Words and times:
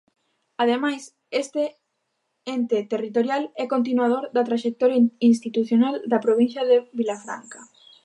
Ademais, 0.63 1.01
este 1.43 1.63
ente 2.55 2.77
territorial 2.93 3.43
é 3.63 3.65
continuador 3.75 4.23
da 4.35 4.47
traxectoria 4.49 4.99
institucional 5.31 5.95
da 6.11 6.23
provincia 6.25 6.63
de 6.69 6.77
Vilafranca. 6.99 7.59